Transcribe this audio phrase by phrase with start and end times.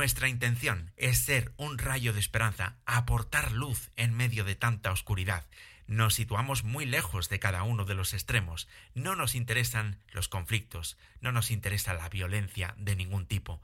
[0.00, 5.44] Nuestra intención es ser un rayo de esperanza, aportar luz en medio de tanta oscuridad.
[5.86, 8.66] Nos situamos muy lejos de cada uno de los extremos.
[8.94, 13.60] No nos interesan los conflictos, no nos interesa la violencia de ningún tipo.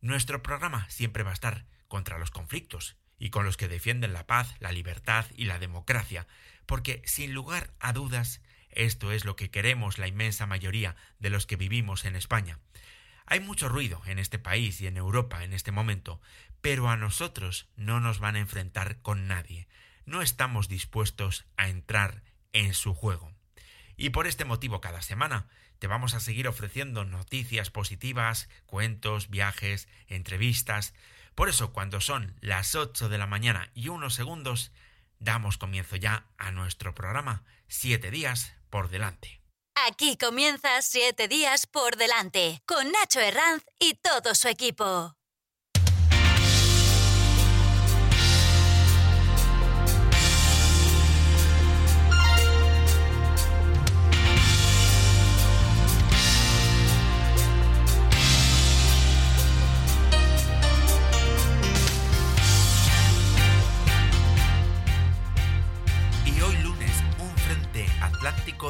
[0.00, 4.28] Nuestro programa siempre va a estar contra los conflictos y con los que defienden la
[4.28, 6.28] paz, la libertad y la democracia,
[6.64, 8.40] porque sin lugar a dudas
[8.70, 12.60] esto es lo que queremos la inmensa mayoría de los que vivimos en España.
[13.26, 16.20] Hay mucho ruido en este país y en Europa en este momento,
[16.60, 19.68] pero a nosotros no nos van a enfrentar con nadie.
[20.06, 22.22] No estamos dispuestos a entrar
[22.52, 23.32] en su juego.
[23.96, 29.88] Y por este motivo cada semana te vamos a seguir ofreciendo noticias positivas, cuentos, viajes,
[30.06, 30.94] entrevistas.
[31.34, 34.72] Por eso cuando son las 8 de la mañana y unos segundos,
[35.18, 39.41] damos comienzo ya a nuestro programa Siete días por delante.
[39.74, 45.14] Aquí comienza Siete días por delante, con Nacho Herranz y todo su equipo.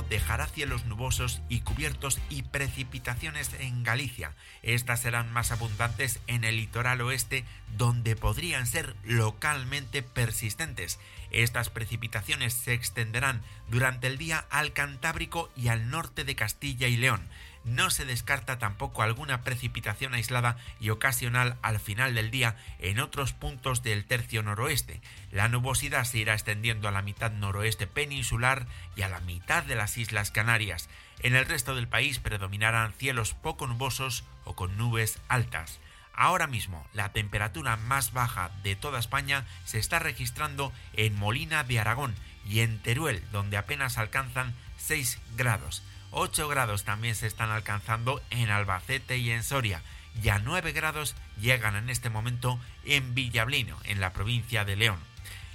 [0.09, 4.35] Dejará cielos nubosos y cubiertos y precipitaciones en Galicia.
[4.63, 7.45] Estas serán más abundantes en el litoral oeste,
[7.77, 10.99] donde podrían ser localmente persistentes.
[11.31, 16.97] Estas precipitaciones se extenderán durante el día al Cantábrico y al norte de Castilla y
[16.97, 17.21] León
[17.65, 23.33] no se descarta tampoco alguna precipitación aislada y ocasional al final del día en otros
[23.33, 25.01] puntos del tercio noroeste.
[25.31, 29.77] La nubosidad se irá extendiendo a la mitad noroeste peninsular y a la mitad de
[29.77, 30.89] las Islas Canarias.
[31.21, 35.79] En el resto del país predominarán cielos poco nubosos o con nubes altas.
[36.15, 41.79] Ahora mismo la temperatura más baja de toda España se está registrando en Molina de
[41.81, 42.15] Aragón
[42.47, 45.83] y en Teruel, donde apenas alcanzan 6 grados.
[46.13, 49.83] 8 grados también se están alcanzando en Albacete y en Soria,
[50.23, 54.99] y a 9 grados llegan en este momento en Villablino, en la provincia de León.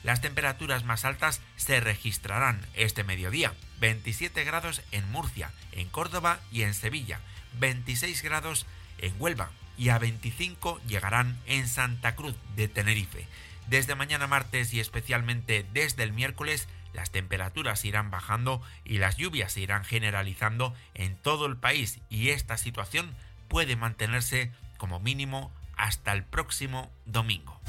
[0.03, 6.63] Las temperaturas más altas se registrarán este mediodía, 27 grados en Murcia, en Córdoba y
[6.63, 7.19] en Sevilla,
[7.59, 8.65] 26 grados
[8.97, 13.27] en Huelva y a 25 llegarán en Santa Cruz de Tenerife.
[13.67, 19.53] Desde mañana martes y especialmente desde el miércoles las temperaturas irán bajando y las lluvias
[19.53, 23.15] se irán generalizando en todo el país y esta situación
[23.47, 27.59] puede mantenerse como mínimo hasta el próximo domingo.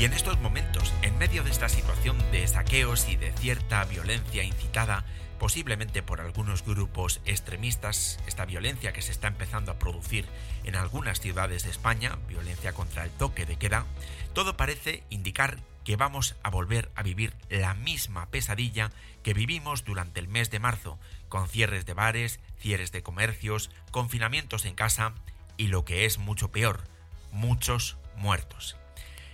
[0.00, 4.42] Y en estos momentos, en medio de esta situación de saqueos y de cierta violencia
[4.42, 5.04] incitada,
[5.38, 10.24] posiblemente por algunos grupos extremistas, esta violencia que se está empezando a producir
[10.64, 13.84] en algunas ciudades de España, violencia contra el toque de queda,
[14.32, 20.18] todo parece indicar que vamos a volver a vivir la misma pesadilla que vivimos durante
[20.18, 25.12] el mes de marzo, con cierres de bares, cierres de comercios, confinamientos en casa
[25.58, 26.84] y lo que es mucho peor,
[27.32, 28.79] muchos muertos.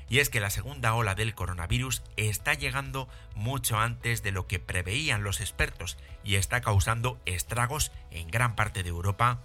[0.08, 4.60] Y es que la segunda ola del coronavirus está llegando mucho antes de lo que
[4.60, 9.40] preveían los expertos y está causando estragos en gran parte de Europa.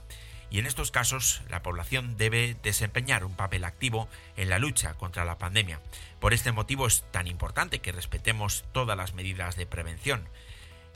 [0.51, 5.25] Y en estos casos la población debe desempeñar un papel activo en la lucha contra
[5.25, 5.79] la pandemia.
[6.19, 10.27] Por este motivo es tan importante que respetemos todas las medidas de prevención.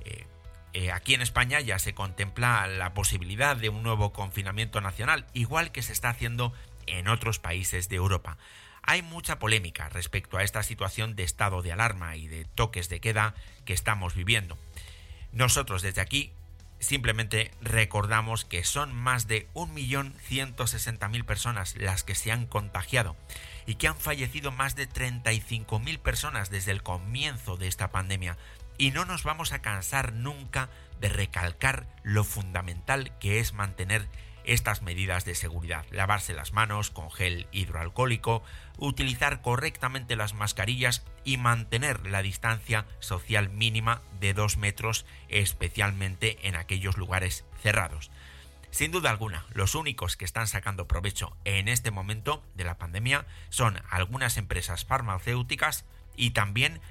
[0.03, 0.27] Eh,
[0.73, 5.71] eh, aquí en España ya se contempla la posibilidad de un nuevo confinamiento nacional, igual
[5.71, 6.53] que se está haciendo
[6.85, 8.37] en otros países de Europa.
[8.87, 12.99] Hay mucha polémica respecto a esta situación de estado de alarma y de toques de
[12.99, 13.33] queda
[13.65, 14.59] que estamos viviendo.
[15.31, 16.31] Nosotros desde aquí
[16.77, 23.15] simplemente recordamos que son más de 1.160.000 personas las que se han contagiado
[23.65, 28.37] y que han fallecido más de 35.000 personas desde el comienzo de esta pandemia.
[28.77, 30.69] Y no nos vamos a cansar nunca
[30.99, 34.07] de recalcar lo fundamental que es mantener
[34.45, 35.85] estas medidas de seguridad.
[35.91, 38.43] Lavarse las manos con gel hidroalcohólico,
[38.77, 46.55] utilizar correctamente las mascarillas y mantener la distancia social mínima de dos metros, especialmente en
[46.55, 48.11] aquellos lugares cerrados.
[48.75, 53.25] Sin duda alguna, los únicos que están sacando provecho en este momento de la pandemia
[53.49, 55.85] son algunas empresas farmacéuticas
[56.17, 56.81] y también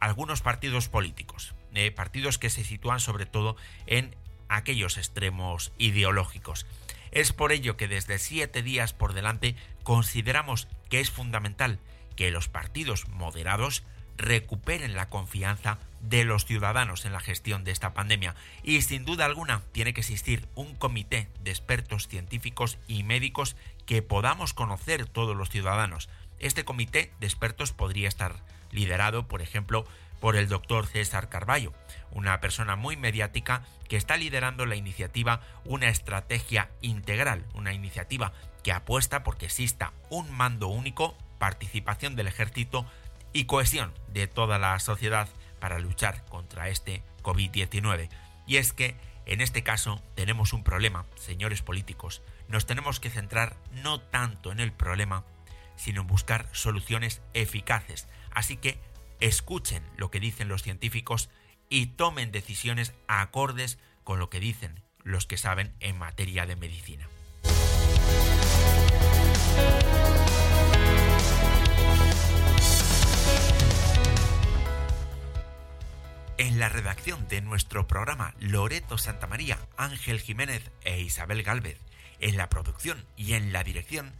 [0.00, 3.56] algunos partidos políticos, eh, partidos que se sitúan sobre todo
[3.86, 4.16] en
[4.56, 6.66] aquellos extremos ideológicos.
[7.10, 11.78] Es por ello que desde siete días por delante consideramos que es fundamental
[12.16, 13.84] que los partidos moderados
[14.16, 19.24] recuperen la confianza de los ciudadanos en la gestión de esta pandemia y sin duda
[19.24, 23.56] alguna tiene que existir un comité de expertos científicos y médicos
[23.86, 26.08] que podamos conocer todos los ciudadanos.
[26.38, 28.36] Este comité de expertos podría estar
[28.70, 29.86] liderado, por ejemplo,
[30.22, 31.72] por el doctor César Carballo,
[32.12, 38.32] una persona muy mediática que está liderando la iniciativa Una Estrategia Integral, una iniciativa
[38.62, 42.86] que apuesta porque exista un mando único, participación del ejército
[43.32, 45.28] y cohesión de toda la sociedad
[45.58, 48.08] para luchar contra este COVID-19.
[48.46, 48.94] Y es que,
[49.26, 52.22] en este caso, tenemos un problema, señores políticos.
[52.46, 55.24] Nos tenemos que centrar no tanto en el problema,
[55.74, 58.06] sino en buscar soluciones eficaces.
[58.30, 58.78] Así que
[59.22, 61.30] escuchen lo que dicen los científicos
[61.68, 67.08] y tomen decisiones acordes con lo que dicen los que saben en materia de medicina.
[76.36, 81.78] En la redacción de nuestro programa Loreto Santamaría, Ángel Jiménez e Isabel Galvez.
[82.18, 84.12] En la producción y en la dirección,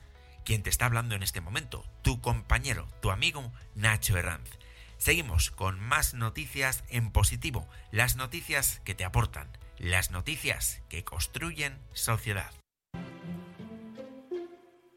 [0.45, 4.63] quien te está hablando en este momento, tu compañero, tu amigo Nacho Herranz.
[5.03, 11.77] Seguimos con más noticias en positivo, las noticias que te aportan, las noticias que construyen
[11.93, 12.53] sociedad.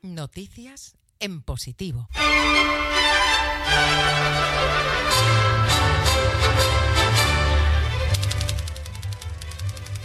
[0.04, 2.08] Noticias en positivo.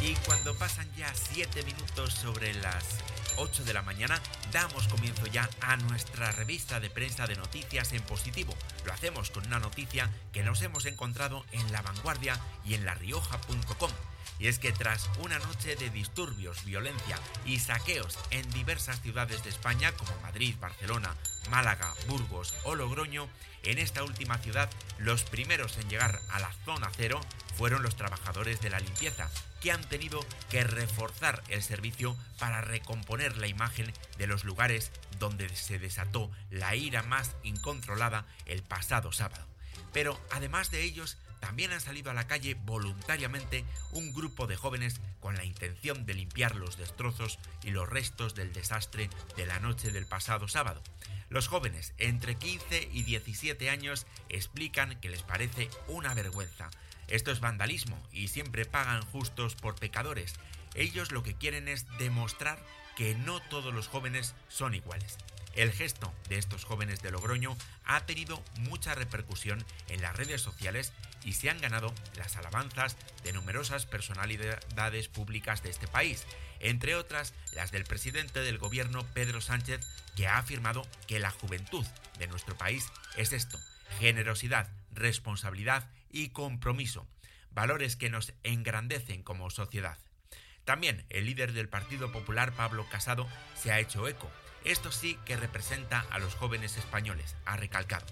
[0.01, 3.01] Y cuando pasan ya 7 minutos sobre las
[3.37, 4.21] 8 de la mañana,
[4.53, 8.55] damos comienzo ya a nuestra revista de prensa de noticias en positivo.
[8.85, 13.91] Lo hacemos con una noticia que nos hemos encontrado en La Vanguardia y en larioja.com.
[14.39, 19.51] Y es que tras una noche de disturbios, violencia y saqueos en diversas ciudades de
[19.51, 21.15] España como Madrid, Barcelona,
[21.51, 23.29] Málaga, Burgos o Logroño,
[23.63, 27.21] en esta última ciudad los primeros en llegar a la zona cero
[27.57, 29.31] fueron los trabajadores de la limpieza,
[29.61, 35.49] que han tenido que reforzar el servicio para recomponer la imagen de los lugares donde
[35.55, 39.47] se desató la ira más incontrolada el pasado sábado.
[39.93, 45.01] Pero además de ellos, también han salido a la calle voluntariamente un grupo de jóvenes
[45.21, 49.91] con la intención de limpiar los destrozos y los restos del desastre de la noche
[49.91, 50.83] del pasado sábado.
[51.29, 56.71] Los jóvenes entre 15 y 17 años explican que les parece una vergüenza
[57.11, 60.35] esto es vandalismo y siempre pagan justos por pecadores.
[60.75, 62.59] Ellos lo que quieren es demostrar
[62.97, 65.19] que no todos los jóvenes son iguales.
[65.55, 70.93] El gesto de estos jóvenes de Logroño ha tenido mucha repercusión en las redes sociales
[71.25, 76.25] y se han ganado las alabanzas de numerosas personalidades públicas de este país,
[76.61, 79.81] entre otras las del presidente del gobierno Pedro Sánchez,
[80.15, 81.85] que ha afirmado que la juventud
[82.19, 82.87] de nuestro país
[83.17, 83.59] es esto,
[83.99, 87.07] generosidad, responsabilidad y compromiso,
[87.51, 89.99] valores que nos engrandecen como sociedad.
[90.65, 93.27] También el líder del Partido Popular, Pablo Casado,
[93.57, 94.31] se ha hecho eco.
[94.65, 98.07] Esto sí que representa a los jóvenes españoles, ha recalcado.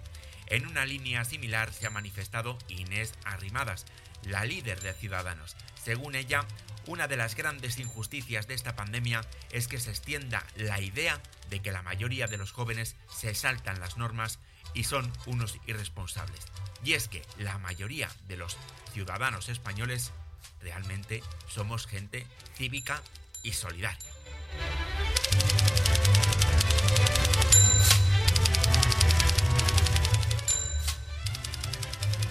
[0.47, 3.85] En una línea similar se ha manifestado Inés Arrimadas,
[4.23, 5.57] la líder de Ciudadanos.
[5.83, 6.47] Según ella,
[6.87, 9.21] una de las grandes injusticias de esta pandemia
[9.51, 11.21] es que se extienda la idea
[11.51, 14.39] de que la mayoría de los jóvenes se saltan las normas
[14.79, 16.47] y son unos irresponsables.
[16.85, 18.57] Y es que la mayoría de los
[18.93, 20.13] ciudadanos españoles
[20.61, 23.03] realmente somos gente cívica
[23.43, 23.99] y solidaria.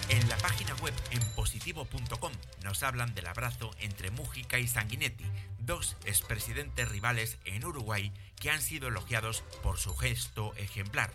[0.08, 2.32] En la página web en positivo.com
[2.64, 5.26] nos hablan del abrazo entre Mújica y Sanguinetti,
[5.58, 11.12] dos expresidentes rivales en Uruguay que han sido elogiados por su gesto ejemplar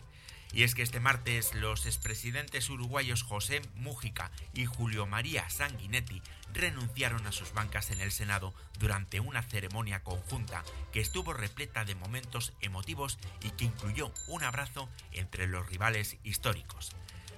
[0.53, 6.21] y es que este martes los expresidentes uruguayos José Mújica y Julio María Sanguinetti
[6.53, 11.95] renunciaron a sus bancas en el Senado durante una ceremonia conjunta que estuvo repleta de
[11.95, 16.91] momentos emotivos y que incluyó un abrazo entre los rivales históricos.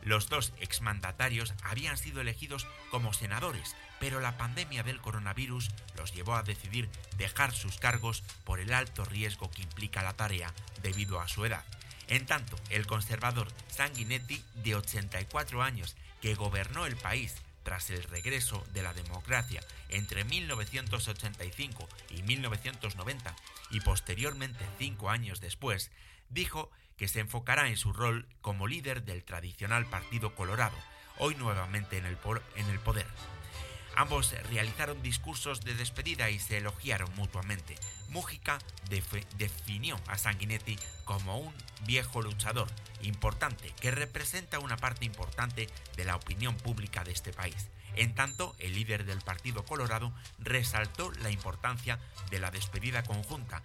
[0.04, 6.36] Los dos exmandatarios habían sido elegidos como senadores, pero la pandemia del coronavirus los llevó
[6.36, 10.54] a decidir dejar sus cargos por el alto riesgo que implica la tarea
[10.84, 11.66] debido a su edad.
[12.08, 18.64] En tanto, el conservador Sanguinetti, de 84 años, que gobernó el país tras el regreso
[18.74, 23.36] de la democracia entre 1985 y 1990
[23.72, 25.92] y posteriormente cinco años después,
[26.30, 30.78] dijo que se enfocará en su rol como líder del tradicional Partido Colorado,
[31.18, 32.18] hoy nuevamente en el,
[32.56, 33.08] en el poder.
[33.98, 37.76] Ambos realizaron discursos de despedida y se elogiaron mutuamente.
[38.10, 38.60] Mújica
[39.38, 41.54] definió a Sanguinetti como un
[41.86, 42.68] viejo luchador
[43.04, 47.70] importante que representa una parte importante de la opinión pública de este país.
[47.96, 51.98] En tanto, el líder del Partido Colorado resaltó la importancia
[52.30, 53.64] de la despedida conjunta,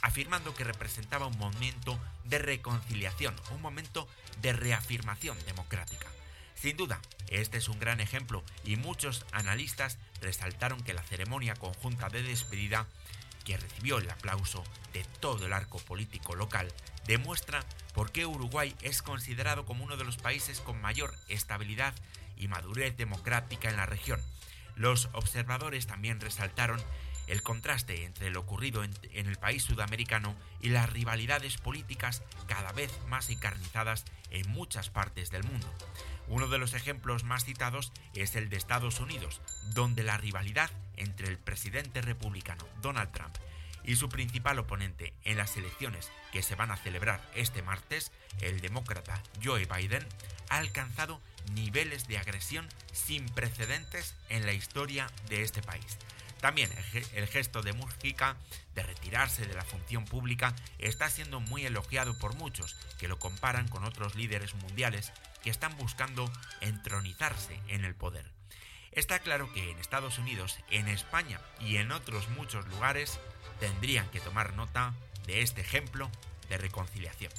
[0.00, 4.06] afirmando que representaba un momento de reconciliación, un momento
[4.40, 6.06] de reafirmación democrática.
[6.62, 12.08] Sin duda, este es un gran ejemplo y muchos analistas resaltaron que la ceremonia conjunta
[12.08, 12.86] de despedida,
[13.44, 16.72] que recibió el aplauso de todo el arco político local,
[17.04, 17.64] demuestra
[17.94, 21.96] por qué Uruguay es considerado como uno de los países con mayor estabilidad
[22.36, 24.20] y madurez democrática en la región.
[24.76, 26.80] Los observadores también resaltaron
[27.26, 32.92] el contraste entre lo ocurrido en, el país sudamericano y las rivalidades políticas cada vez
[33.08, 35.72] más encarnizadas en muchas partes del mundo.
[36.28, 39.40] Uno de los ejemplos más citados es el de Estados Unidos,
[39.74, 43.36] donde la rivalidad entre el presidente republicano Donald Trump
[43.84, 48.60] y su principal oponente en las elecciones que se van a celebrar este martes, el
[48.60, 50.06] demócrata Joe Biden,
[50.48, 51.20] ha alcanzado
[51.54, 55.98] niveles de agresión sin precedentes en la historia de este país.
[56.42, 56.72] También
[57.14, 58.36] el gesto de Mujica
[58.74, 63.68] de retirarse de la función pública está siendo muy elogiado por muchos que lo comparan
[63.68, 65.12] con otros líderes mundiales
[65.44, 66.28] que están buscando
[66.60, 68.28] entronizarse en el poder.
[68.90, 73.20] Está claro que en Estados Unidos, en España y en otros muchos lugares
[73.60, 74.94] tendrían que tomar nota
[75.28, 76.10] de este ejemplo
[76.48, 77.32] de reconciliación.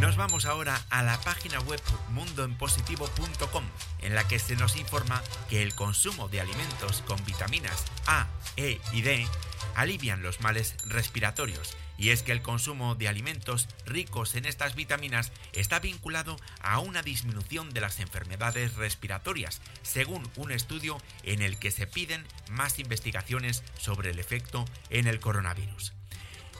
[0.00, 1.78] Nos vamos ahora a la página web
[2.08, 3.64] mundoenpositivo.com,
[3.98, 8.26] en la que se nos informa que el consumo de alimentos con vitaminas A,
[8.56, 9.26] E y D
[9.74, 15.32] alivian los males respiratorios, y es que el consumo de alimentos ricos en estas vitaminas
[15.52, 21.70] está vinculado a una disminución de las enfermedades respiratorias, según un estudio en el que
[21.70, 25.92] se piden más investigaciones sobre el efecto en el coronavirus.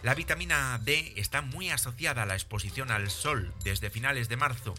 [0.02, 4.75] La vitamina D está muy asociada a la exposición al sol desde finales de marzo,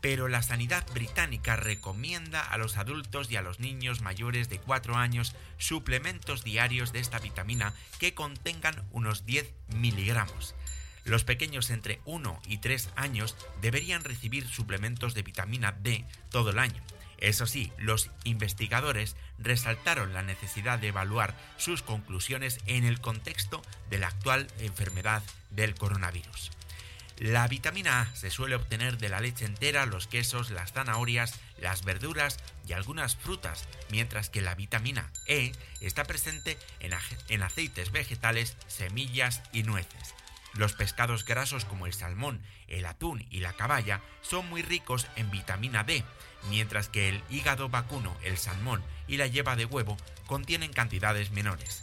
[0.00, 4.96] pero la sanidad británica recomienda a los adultos y a los niños mayores de 4
[4.96, 10.56] años suplementos diarios de esta vitamina que contengan unos 10 miligramos.
[11.04, 16.58] Los pequeños entre 1 y 3 años deberían recibir suplementos de vitamina D todo el
[16.58, 16.82] año.
[17.24, 23.96] Eso sí, los investigadores resaltaron la necesidad de evaluar sus conclusiones en el contexto de
[23.96, 26.50] la actual enfermedad del coronavirus.
[27.16, 31.82] La vitamina A se suele obtener de la leche entera, los quesos, las zanahorias, las
[31.82, 32.36] verduras
[32.68, 39.62] y algunas frutas, mientras que la vitamina E está presente en, aceites vegetales, semillas y
[39.62, 40.14] nueces.
[40.56, 45.30] Los pescados grasos como el salmón, el atún y la caballa son muy ricos en
[45.30, 46.04] vitamina D,
[46.48, 49.96] mientras que el hígado vacuno, el salmón y la yema de huevo
[50.26, 51.82] contienen cantidades menores.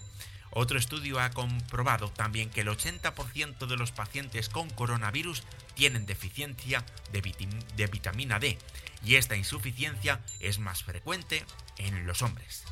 [0.51, 5.44] Otro estudio ha comprobado también que el 80% de los pacientes con coronavirus
[5.75, 8.58] tienen deficiencia de, vitamina D
[9.04, 11.46] y esta insuficiencia es más frecuente
[11.78, 12.66] en los hombres.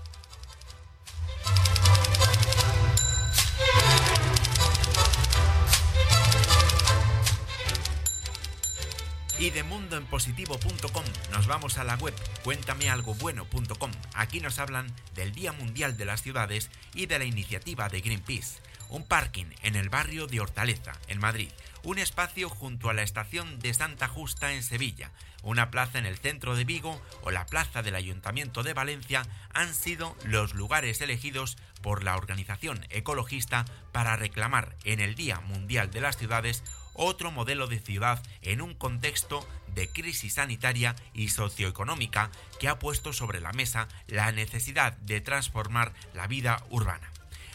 [9.39, 13.91] Y de mundoenpositivo.com nos vamos a la web cuéntamealgobueno.com.
[14.13, 18.60] Aquí nos hablan del Día Mundial de las Ciudades y de la iniciativa de Greenpeace.
[18.89, 21.50] Un parking en el barrio de Hortaleza, en Madrid.
[21.84, 25.12] Un espacio junto a la estación de Santa Justa en Sevilla.
[25.41, 29.74] Una plaza en el centro de Vigo o la plaza del Ayuntamiento de Valencia han
[29.74, 36.01] sido los lugares elegidos por la organización ecologista para reclamar en el Día Mundial de
[36.01, 36.62] las Ciudades
[37.00, 42.29] otro modelo de ciudad en un contexto de crisis sanitaria y socioeconómica
[42.60, 47.10] que ha puesto sobre la mesa la necesidad de transformar la vida urbana.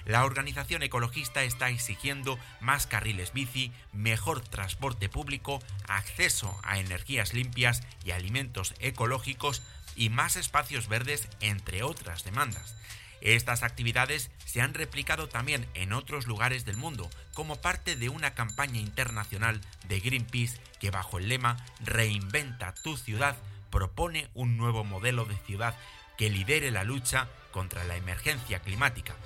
[0.06, 7.82] La organización ecologista está exigiendo más carriles bici, mejor transporte público, acceso a energías limpias
[8.04, 9.62] y alimentos ecológicos
[9.96, 12.76] y más espacios verdes, entre otras demandas.
[13.24, 18.34] Estas actividades se han replicado también en otros lugares del mundo como parte de una
[18.34, 23.36] campaña internacional de Greenpeace que bajo el lema Reinventa tu ciudad
[23.70, 25.74] propone un nuevo modelo de ciudad
[26.18, 29.16] que lidere la lucha contra la emergencia climática.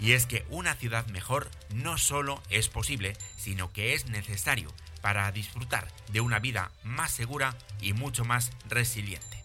[0.00, 4.72] Y es que una ciudad mejor no solo es posible, sino que es necesario
[5.02, 9.43] para disfrutar de una vida más segura y mucho más resiliente.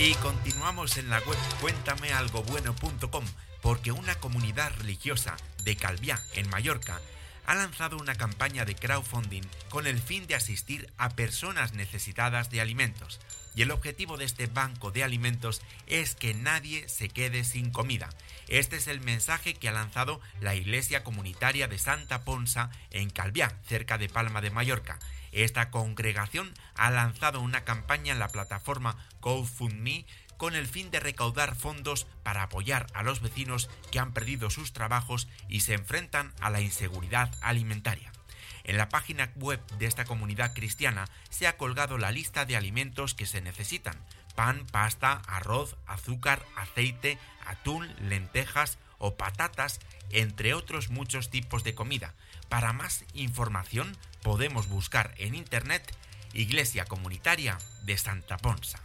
[0.00, 3.24] Y continuamos en la web cuéntamealgobueno.com
[3.60, 7.00] porque una comunidad religiosa de Calviá, en Mallorca,
[7.46, 12.60] ha lanzado una campaña de crowdfunding con el fin de asistir a personas necesitadas de
[12.60, 13.18] alimentos.
[13.56, 18.08] Y el objetivo de este banco de alimentos es que nadie se quede sin comida.
[18.46, 23.58] Este es el mensaje que ha lanzado la Iglesia Comunitaria de Santa Ponsa en Calviá,
[23.66, 25.00] cerca de Palma de Mallorca.
[25.32, 30.06] Esta congregación ha lanzado una campaña en la plataforma GoFundMe
[30.38, 34.72] con el fin de recaudar fondos para apoyar a los vecinos que han perdido sus
[34.72, 38.12] trabajos y se enfrentan a la inseguridad alimentaria.
[38.64, 43.14] En la página web de esta comunidad cristiana se ha colgado la lista de alimentos
[43.14, 43.96] que se necesitan.
[44.36, 52.14] Pan, pasta, arroz, azúcar, aceite, atún, lentejas o patatas, entre otros muchos tipos de comida.
[52.48, 55.94] Para más información podemos buscar en Internet
[56.34, 58.80] Iglesia Comunitaria de Santa Ponsa.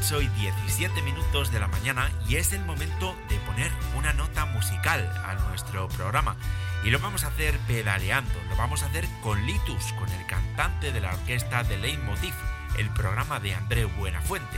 [0.00, 4.44] 8 y 17 minutos de la mañana y es el momento de poner una nota
[4.44, 6.36] musical a nuestro programa.
[6.84, 10.92] Y lo vamos a hacer pedaleando, lo vamos a hacer con Litus, con el cantante
[10.92, 12.32] de la orquesta de Leitmotiv,
[12.78, 14.56] el programa de André Buenafuente.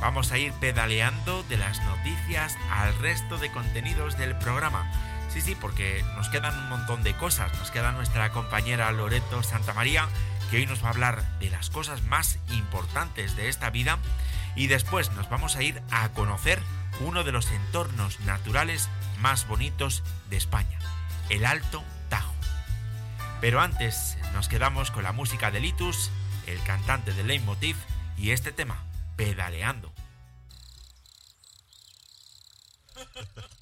[0.00, 4.90] Vamos a ir pedaleando de las noticias al resto de contenidos del programa.
[5.30, 7.50] Sí, sí, porque nos quedan un montón de cosas.
[7.58, 10.06] Nos queda nuestra compañera Loreto Santamaría,
[10.50, 13.98] que hoy nos va a hablar de las cosas más importantes de esta vida
[14.54, 16.60] y después nos vamos a ir a conocer
[17.00, 18.88] uno de los entornos naturales
[19.20, 20.78] más bonitos de España,
[21.30, 22.34] el Alto Tajo.
[23.40, 26.10] Pero antes nos quedamos con la música de Litus,
[26.46, 27.76] el cantante de Leitmotiv
[28.16, 28.84] y este tema,
[29.16, 29.92] Pedaleando.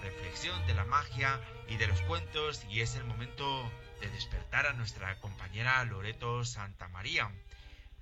[0.00, 4.72] reflexión, de la magia y de los cuentos y es el momento de despertar a
[4.72, 7.30] nuestra compañera Loreto Santa María.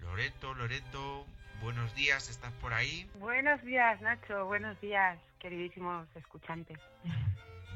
[0.00, 1.26] Loreto, Loreto,
[1.60, 3.10] buenos días, ¿estás por ahí?
[3.14, 6.78] Buenos días, Nacho, buenos días, queridísimos escuchantes.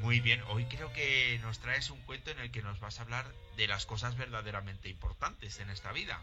[0.00, 3.02] Muy bien, hoy creo que nos traes un cuento en el que nos vas a
[3.02, 3.24] hablar
[3.56, 6.20] de las cosas verdaderamente importantes en esta vida.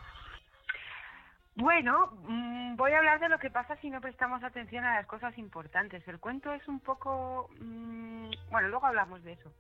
[1.56, 5.08] Bueno, mm, voy a hablar de lo que pasa si no prestamos atención a las
[5.08, 6.08] cosas importantes.
[6.08, 7.50] El cuento es un poco...
[7.60, 9.52] Mm, bueno, luego hablamos de eso.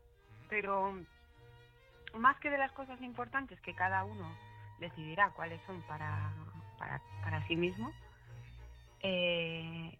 [0.49, 0.93] Pero
[2.17, 4.31] más que de las cosas importantes que cada uno
[4.79, 6.31] decidirá cuáles son para,
[6.77, 7.91] para, para sí mismo,
[9.01, 9.97] eh,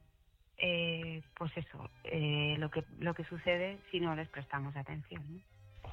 [0.58, 5.44] eh, pues eso, eh, lo, que, lo que sucede si no les prestamos atención.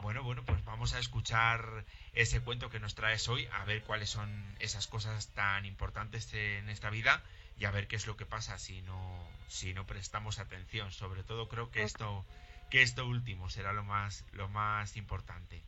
[0.02, 4.10] Bueno, bueno, pues vamos a escuchar ese cuento que nos traes hoy, a ver cuáles
[4.10, 7.22] son esas cosas tan importantes en esta vida
[7.58, 10.92] y a ver qué es lo que pasa si no si no prestamos atención.
[10.92, 12.24] Sobre todo creo que esto
[12.70, 15.62] que esto último será lo más lo más importante.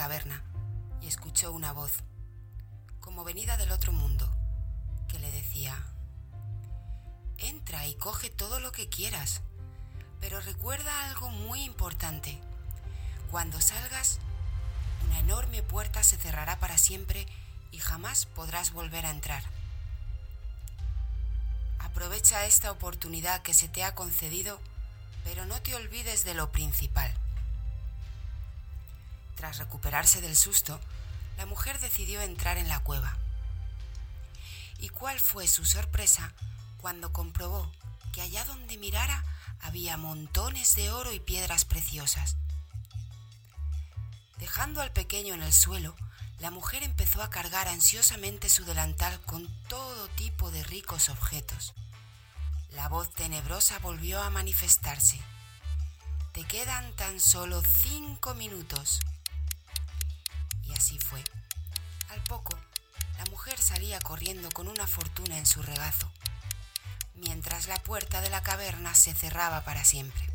[0.00, 0.42] Caverna
[1.02, 1.92] y escuchó una voz,
[3.00, 4.34] como venida del otro mundo,
[5.08, 5.76] que le decía,
[7.36, 9.42] Entra y coge todo lo que quieras,
[10.18, 12.40] pero recuerda algo muy importante.
[13.30, 14.20] Cuando salgas,
[15.04, 17.26] una enorme puerta se cerrará para siempre
[17.70, 19.42] y jamás podrás volver a entrar.
[21.78, 24.60] Aprovecha esta oportunidad que se te ha concedido,
[25.24, 27.19] pero no te olvides de lo principal.
[29.40, 30.78] Tras recuperarse del susto,
[31.38, 33.16] la mujer decidió entrar en la cueva.
[34.78, 36.34] ¿Y cuál fue su sorpresa
[36.76, 37.72] cuando comprobó
[38.12, 39.24] que allá donde mirara
[39.62, 42.36] había montones de oro y piedras preciosas?
[44.36, 45.96] Dejando al pequeño en el suelo,
[46.38, 51.72] la mujer empezó a cargar ansiosamente su delantal con todo tipo de ricos objetos.
[52.72, 55.18] La voz tenebrosa volvió a manifestarse.
[56.32, 59.00] Te quedan tan solo cinco minutos.
[62.10, 62.56] Al poco,
[63.18, 66.10] la mujer salía corriendo con una fortuna en su regazo,
[67.14, 70.28] mientras la puerta de la caverna se cerraba para siempre.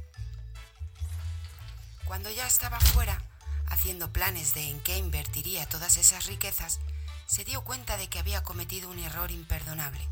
[2.04, 3.22] Cuando ya estaba fuera,
[3.68, 6.80] haciendo planes de en qué invertiría todas esas riquezas,
[7.26, 10.06] se dio cuenta de que había cometido un error imperdonable.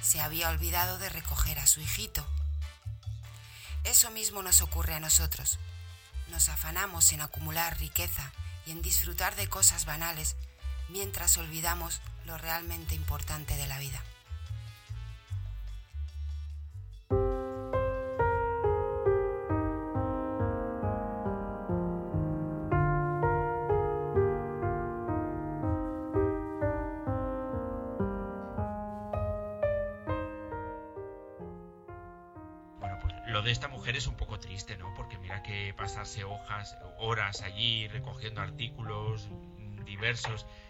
[0.00, 2.26] Se había olvidado de recoger a su hijito.
[3.84, 5.58] Eso mismo nos ocurre a nosotros.
[6.28, 8.32] Nos afanamos en acumular riqueza
[8.66, 10.36] y en disfrutar de cosas banales
[10.88, 14.02] mientras olvidamos lo realmente importante de la vida.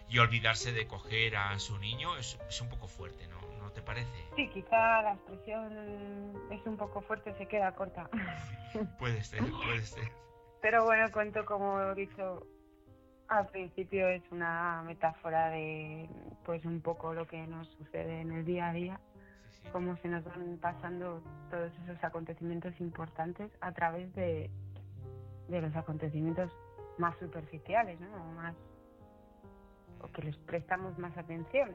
[0.09, 3.37] Y olvidarse de coger a su niño es, es un poco fuerte, ¿no?
[3.63, 4.11] ¿No te parece?
[4.37, 8.09] Sí, quizá la expresión es un poco fuerte, se queda corta.
[8.99, 10.09] Puede ser, puede ser.
[10.61, 12.47] Pero bueno, cuento como he dicho
[13.29, 16.09] al principio, es una metáfora de
[16.45, 19.01] pues un poco lo que nos sucede en el día a día,
[19.51, 19.69] Sí, sí.
[19.73, 24.51] cómo se nos van pasando todos esos acontecimientos importantes a través de,
[25.49, 26.51] de los acontecimientos
[26.99, 28.09] más superficiales, ¿no?
[28.33, 28.55] Más
[30.01, 31.75] o que les prestamos más atención.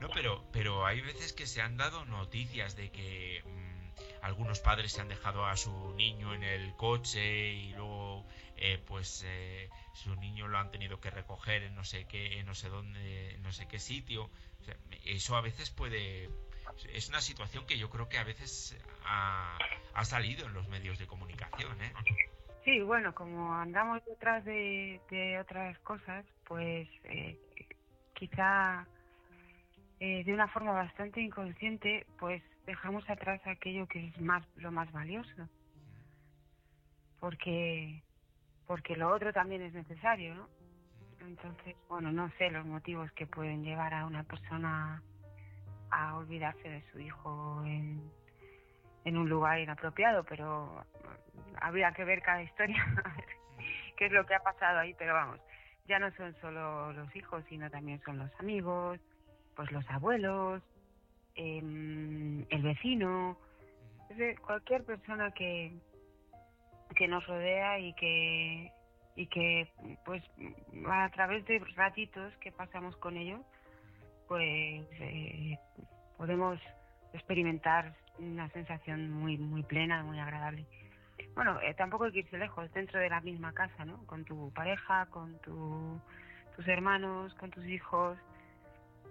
[0.00, 4.92] No, pero, pero hay veces que se han dado noticias de que mm, algunos padres
[4.92, 8.24] se han dejado a su niño en el coche y luego
[8.56, 12.46] eh, pues eh, su niño lo han tenido que recoger en no sé qué, en
[12.46, 14.30] no sé dónde, en no sé qué sitio.
[15.04, 16.30] Eso a veces puede
[16.94, 19.58] es una situación que yo creo que a veces ha,
[19.92, 21.92] ha salido en los medios de comunicación, ¿eh?
[22.64, 25.00] Sí, bueno, como andamos detrás de,
[25.40, 27.38] otras cosas, pues eh,
[28.14, 28.86] quizá
[29.98, 34.92] eh, de una forma bastante inconsciente, pues dejamos atrás aquello que es más lo más
[34.92, 35.48] valioso,
[37.18, 38.02] porque
[38.66, 40.48] porque lo otro también es necesario, ¿no?
[41.20, 45.02] Entonces, bueno, no sé los motivos que pueden llevar a una persona
[45.90, 48.00] a olvidarse de su hijo en,
[49.04, 50.84] en un lugar inapropiado, pero
[51.60, 53.14] habría que ver cada historia, a
[53.96, 55.40] qué es lo que ha pasado ahí, pero vamos,
[55.86, 58.98] ya no son solo los hijos, sino también son los amigos,
[59.56, 60.62] pues los abuelos,
[61.34, 63.36] em, el vecino,
[64.42, 65.72] cualquier persona que,
[66.96, 68.72] que nos rodea y que
[69.16, 69.68] y que
[70.04, 70.22] pues
[70.88, 73.40] a través de ratitos que pasamos con ellos
[74.28, 75.58] pues eh,
[76.16, 76.58] podemos
[77.12, 80.66] experimentar una sensación muy muy plena muy agradable
[81.34, 84.52] bueno eh, tampoco hay que irse lejos dentro de la misma casa no con tu
[84.52, 86.00] pareja con tu,
[86.56, 88.18] tus hermanos con tus hijos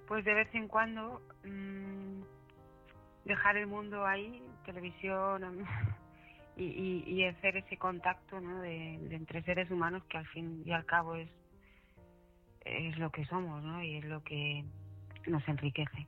[0.08, 2.22] pues de vez en cuando mm,
[3.26, 5.66] dejar el mundo ahí televisión
[6.58, 8.62] y, hacer ese contacto ¿no?
[8.62, 11.30] de, entre seres humanos que al fin y al cabo es
[12.66, 13.82] es lo que somos ¿no?
[13.82, 14.64] y es lo que
[15.28, 16.08] nos enriquece.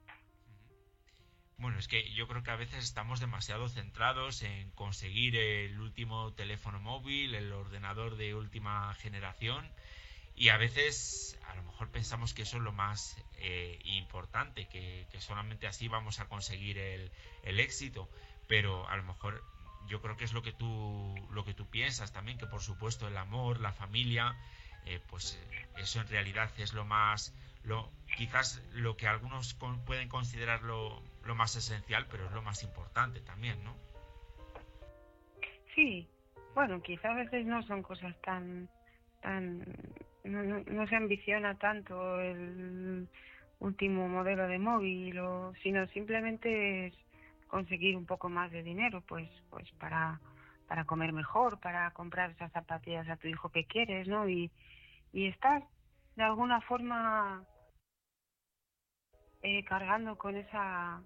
[1.61, 6.33] Bueno, es que yo creo que a veces estamos demasiado centrados en conseguir el último
[6.33, 9.71] teléfono móvil, el ordenador de última generación
[10.35, 15.05] y a veces a lo mejor pensamos que eso es lo más eh, importante, que,
[15.19, 17.11] solamente así vamos a conseguir el,
[17.43, 18.09] el éxito,
[18.47, 19.43] pero a lo mejor
[19.87, 23.07] yo creo que es lo que tú lo que tú piensas también que por supuesto
[23.07, 24.35] el amor la familia
[24.85, 30.09] eh, pues eh, eso en realidad es lo más lo quizás lo que algunos pueden
[30.09, 31.03] considerar lo,
[31.35, 33.75] más esencial pero es lo más importante también no
[35.75, 36.07] sí
[36.53, 38.69] bueno quizás a veces no son cosas tan
[39.21, 39.63] tan
[40.23, 43.07] no, no, se ambiciona tanto el
[43.59, 46.93] último modelo de móvil o sino simplemente es
[47.51, 50.19] conseguir un poco más de dinero, pues, pues para,
[50.67, 54.27] para comer mejor, para comprar esas zapatillas a tu hijo que quieres, ¿no?
[54.27, 54.49] Y,
[55.11, 55.63] y estar
[56.15, 57.43] de alguna forma
[59.41, 61.01] eh, cargando con esa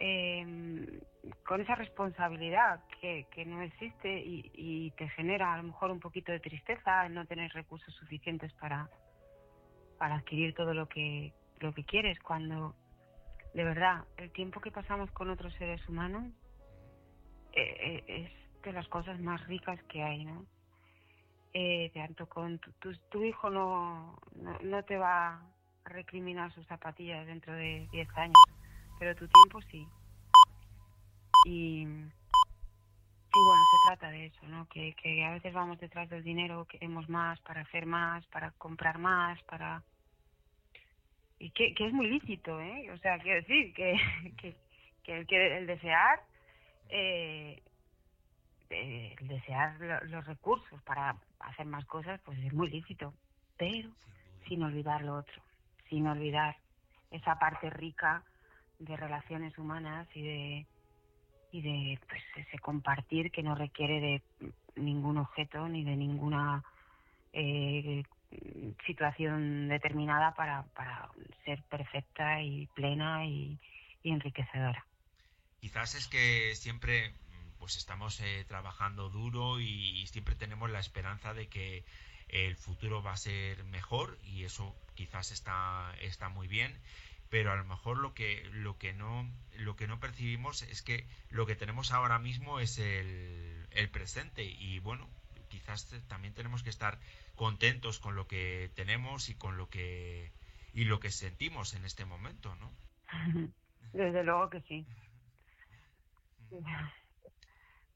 [0.00, 1.00] eh,
[1.46, 6.40] con esa responsabilidad que, no existe y, te genera a lo mejor un poquito de
[6.40, 8.90] tristeza el no tener recursos suficientes para
[9.98, 12.74] para adquirir todo lo que lo que quieres cuando
[13.54, 16.24] de verdad, el tiempo que pasamos con otros seres humanos
[17.52, 20.46] eh, eh, es de las cosas más ricas que hay, ¿no?
[21.52, 24.16] Eh, tanto con tu, tu, hijo no,
[24.62, 25.42] no, te va a
[25.84, 28.36] recriminar sus zapatillas dentro de 10 años,
[29.00, 29.88] pero tu tiempo sí.
[31.46, 34.68] Y, y bueno, se trata de eso, ¿no?
[34.68, 38.98] Que, que a veces vamos detrás del dinero, queremos más para hacer más, para comprar
[38.98, 39.82] más, para
[41.38, 42.90] y que, que es muy lícito, ¿eh?
[42.92, 43.96] O sea, quiero decir que,
[45.02, 46.20] que, que, el desear,
[46.90, 47.62] eh,
[48.68, 53.14] el desear los recursos para hacer más cosas, pues es muy lícito,
[53.56, 53.90] pero
[54.46, 55.42] sin olvidar lo otro,
[55.88, 56.58] sin olvidar
[57.10, 58.22] esa parte rica
[58.80, 60.66] de relaciones humanas y de
[61.52, 66.62] y de pues ese compartir que no requiere de ningún objeto ni de ninguna
[67.32, 68.04] eh,
[68.86, 71.10] situación determinada para, para
[71.44, 73.58] ser perfecta y plena y,
[74.02, 74.86] enriquecedora.
[75.60, 77.12] Quizás es que siempre
[77.58, 81.84] pues estamos eh, trabajando duro y, siempre tenemos la esperanza de que
[82.28, 86.80] el futuro va a ser mejor y eso quizás está, está muy bien
[87.30, 91.06] pero a lo mejor lo que lo que no lo que no percibimos es que
[91.30, 95.08] lo que tenemos ahora mismo es el, el presente y bueno
[95.48, 96.98] quizás también tenemos que estar
[97.34, 100.32] contentos con lo que tenemos y con lo que
[100.72, 102.70] y lo que sentimos en este momento, ¿no?
[103.92, 104.86] Desde luego que sí.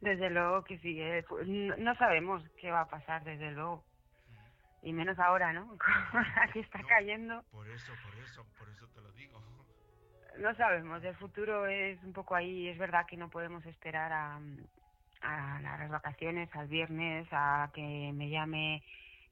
[0.00, 1.00] Desde luego que sí.
[1.00, 3.84] Eh, pues, no sabemos qué va a pasar, desde luego.
[4.84, 5.76] Y menos ahora, ¿no?
[6.42, 7.42] Aquí está cayendo.
[7.50, 9.42] Por eso, por eso, por eso te lo digo.
[10.38, 12.68] No sabemos, el futuro es un poco ahí.
[12.68, 14.40] Es verdad que no podemos esperar a,
[15.22, 18.82] a las vacaciones, al viernes, a que me llame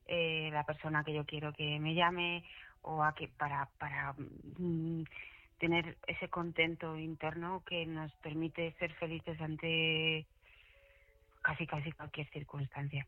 [0.07, 2.45] eh, la persona que yo quiero que me llame
[2.83, 5.05] o a que para para mm,
[5.59, 10.27] tener ese contento interno que nos permite ser felices ante
[11.43, 13.07] casi casi cualquier circunstancia.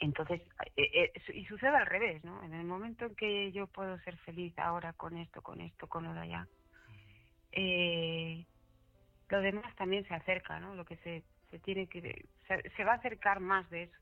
[0.00, 0.42] Entonces,
[0.76, 2.42] eh, eh, y sucede al revés, ¿no?
[2.44, 6.04] En el momento en que yo puedo ser feliz ahora con esto, con esto, con
[6.04, 6.50] lo de allá,
[7.52, 8.46] eh,
[9.28, 10.74] lo demás también se acerca, ¿no?
[10.74, 12.28] Lo que se, se tiene que,
[12.76, 13.98] se va a acercar más de eso.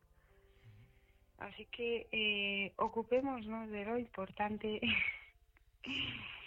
[1.38, 4.80] Así que eh, ocupémonos de lo importante.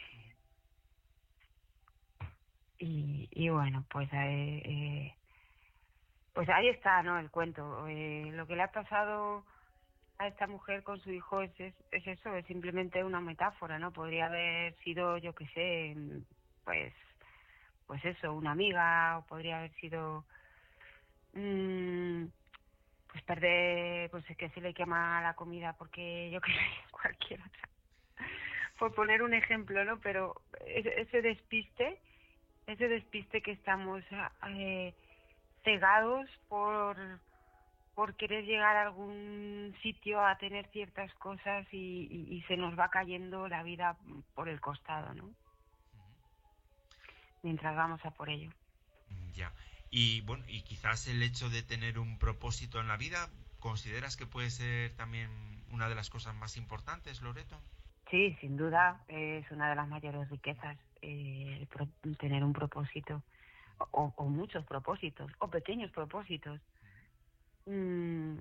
[2.78, 5.18] y, y bueno, pues eh, eh,
[6.38, 7.18] pues ahí está, ¿no?
[7.18, 7.88] El cuento.
[7.88, 9.44] Eh, lo que le ha pasado
[10.20, 11.74] a esta mujer con su hijo es, es,
[12.06, 13.92] eso, es simplemente una metáfora, ¿no?
[13.92, 15.96] Podría haber sido, yo qué sé,
[16.64, 16.94] pues,
[17.88, 20.26] pues eso, una amiga, o podría haber sido,
[21.34, 22.26] mm,
[23.08, 26.60] pues perder, pues que se le quema la comida porque yo que sé,
[26.92, 27.70] cualquier otra.
[28.78, 30.00] Por poner un ejemplo, ¿no?
[30.02, 30.36] Pero
[30.68, 32.00] ese despiste,
[32.68, 34.04] ese despiste que estamos
[34.50, 34.94] eh,
[35.68, 36.96] cegados por
[37.94, 43.48] por querer llegar a algún sitio a tener ciertas cosas y, se nos va cayendo
[43.48, 43.98] la vida
[44.36, 45.32] por el costado, ¿no?
[47.42, 48.52] Mientras vamos a por ello.
[49.34, 49.52] Ya.
[49.90, 54.28] Y bueno, y quizás el hecho de tener un propósito en la vida, ¿consideras que
[54.28, 55.32] puede ser también
[55.72, 57.60] una de las cosas más importantes, Loreto?
[58.12, 61.68] Sí, sin duda, es una de las mayores riquezas eh,
[62.20, 63.24] tener un propósito,
[63.92, 66.62] o, muchos propósitos, o pequeños propósitos
[67.68, 68.40] Mm,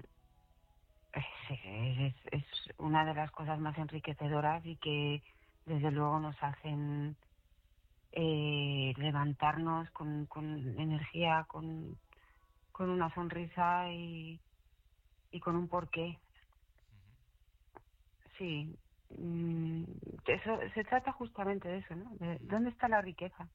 [1.51, 2.45] es, es,
[2.79, 5.23] una de las cosas más enriquecedoras y que
[5.65, 7.17] desde luego nos hacen
[8.13, 10.45] eh, levantarnos con, con
[10.79, 11.99] energía, con,
[12.73, 14.41] con una sonrisa y,
[15.33, 16.21] y con un porqué.
[18.39, 18.79] Sí,
[19.11, 19.85] mm,
[20.27, 22.11] eso se trata justamente de eso, ¿no?
[22.17, 23.51] De dónde está la riqueza,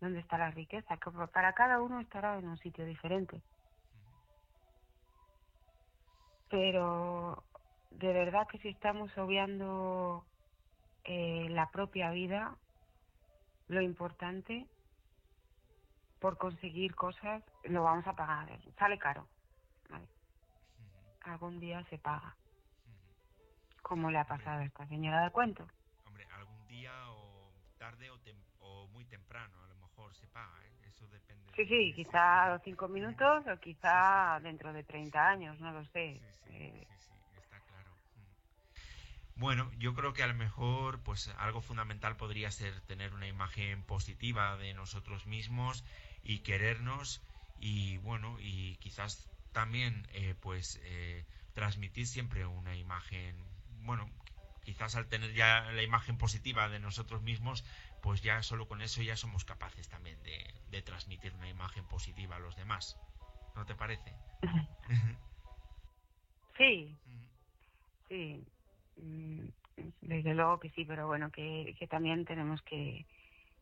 [0.00, 3.42] dónde está la riqueza, que para cada uno estará en un sitio diferente
[6.48, 7.44] pero
[7.90, 10.24] de verdad que si estamos obviando
[11.04, 12.56] eh, la propia vida,
[13.68, 14.66] lo importante
[16.20, 19.26] por conseguir cosas lo vamos a pagar, sale caro.
[21.22, 22.34] Algún día se paga.
[23.82, 25.66] Como le ha pasado a esta señora de cuento.
[26.06, 28.18] Hombre, algún día o tarde o,
[28.60, 29.67] o muy temprano
[30.08, 30.88] a se paga, ¿eh?
[30.88, 31.52] eso depende.
[31.56, 36.20] Sí, sí, quizá cinco minutos o quizá dentro de 30 años, no lo sé.
[36.46, 37.90] Sí, sí, está claro.
[39.38, 43.84] Bueno, yo creo que a lo mejor, pues algo fundamental podría ser tener una imagen
[43.84, 45.84] positiva de nosotros mismos
[46.24, 47.22] y querernos
[47.56, 53.36] y bueno, y quizás también, eh, pues, eh, transmitir siempre una imagen,
[53.84, 54.10] bueno,
[54.68, 57.64] quizás al tener ya la imagen positiva de nosotros mismos,
[58.02, 62.36] pues ya solo con eso ya somos capaces también de, de transmitir una imagen positiva
[62.36, 62.94] a los demás.
[63.56, 64.12] ¿No te parece?
[66.58, 66.98] Sí,
[68.08, 68.44] sí,
[68.96, 69.46] mm,
[70.02, 73.06] desde luego que sí, pero bueno, que, que también tenemos que,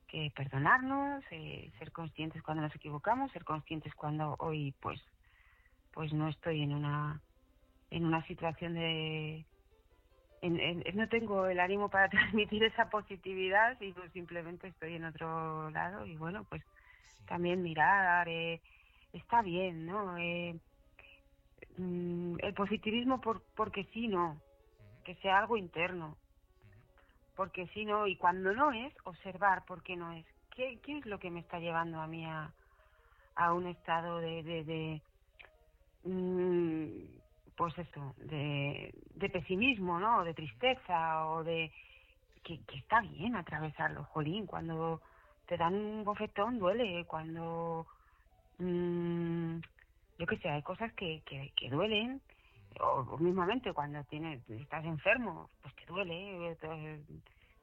[0.08, 5.00] que perdonarnos, eh, ser conscientes cuando nos equivocamos, ser conscientes cuando hoy pues
[5.92, 7.22] pues no estoy en una
[7.90, 9.46] en una situación de
[10.42, 16.06] no tengo el ánimo para transmitir esa positividad y pues simplemente estoy en otro lado
[16.06, 16.62] y bueno pues
[17.26, 18.62] también mirar eh,
[19.12, 20.60] está bien no eh,
[21.76, 24.40] Mm, el positivismo por, porque sí, no,
[25.04, 26.18] que sea algo interno,
[27.34, 30.26] porque sí, no, y cuando no es, observar por qué no es.
[30.50, 32.54] ¿Qué, qué es lo que me está llevando a mí a,
[33.34, 35.02] a un estado de, de, de
[36.04, 37.20] mm,
[37.56, 40.18] pues eso, de, de pesimismo, ¿no?
[40.18, 41.72] O de tristeza, o de
[42.42, 45.00] que, que está bien atravesarlo, jolín, cuando
[45.46, 47.86] te dan un bofetón duele, cuando
[48.58, 49.58] mm,
[50.18, 52.20] yo qué sé, hay cosas que, que, que duelen,
[52.80, 57.00] o, mismamente cuando tienes, estás enfermo, pues te duele, te,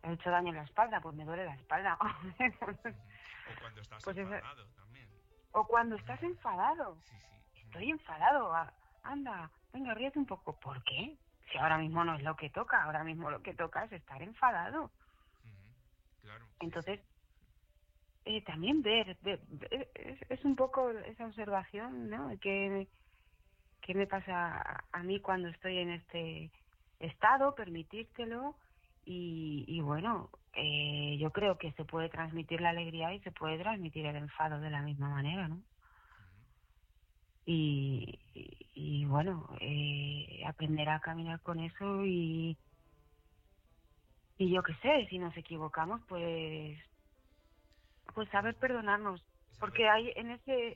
[0.02, 1.98] has hecho daño en la espalda, pues me duele la espalda.
[2.02, 5.08] o cuando estás pues enfadado también.
[5.52, 6.98] O cuando estás enfadado.
[7.04, 7.62] Sí, sí.
[7.62, 8.52] Estoy enfadado,
[9.04, 10.60] anda, venga, ríete un poco.
[10.60, 11.18] ¿Por qué?
[11.52, 14.22] Si ahora mismo no es lo que toca, ahora mismo lo que toca es estar
[14.22, 14.92] enfadado.
[16.22, 16.46] Claro.
[16.60, 17.02] Entonces,
[18.26, 19.18] eh, también ver,
[20.30, 22.32] es, un poco esa observación, ¿no?
[22.40, 22.88] ¿Qué,
[23.82, 26.52] qué me pasa a, mí cuando estoy en este
[27.00, 27.54] estado?
[27.54, 28.56] Permitírtelo
[29.04, 33.58] y, y bueno, eh, yo creo que se puede transmitir la alegría y se puede
[33.58, 35.62] transmitir el enfado de la misma manera, ¿no?
[37.46, 38.20] Y,
[38.74, 42.58] y, bueno, eh, aprender a caminar con eso y,
[44.38, 46.80] y yo qué sé, si nos equivocamos, pues
[48.14, 49.22] pues saber perdonarnos,
[49.60, 50.74] porque hay en ese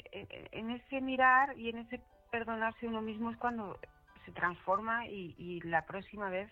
[0.51, 3.79] en ese mirar y en ese perdonarse uno mismo es cuando
[4.25, 6.51] se transforma y, y la próxima vez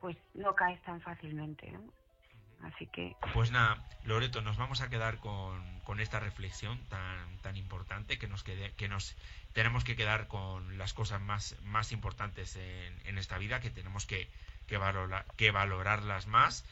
[0.00, 1.92] pues no caes tan fácilmente, ¿no?
[2.62, 3.16] Así que...
[3.32, 8.28] Pues nada, Loreto, nos vamos a quedar con, con esta reflexión tan, tan importante que
[8.28, 9.16] nos, quede, que nos
[9.52, 14.06] tenemos que quedar con las cosas más, más importantes en, en esta vida, que tenemos
[14.06, 14.28] que,
[14.66, 16.64] que, valorar, que valorarlas más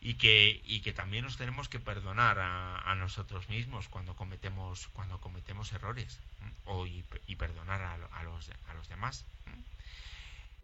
[0.00, 5.20] y que, y que también nos tenemos que perdonar a, nosotros mismos cuando cometemos, cuando
[5.20, 6.18] cometemos errores
[6.64, 7.02] o, y,
[7.36, 9.24] perdonar a, los, a los demás.